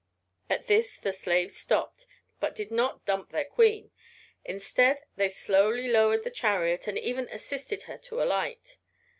[0.49, 2.07] At this the slaves stopped,
[2.39, 3.91] but did not dump their queen.
[4.43, 8.77] Instead, they slowly lowered the chariot, and even assisted her to alight.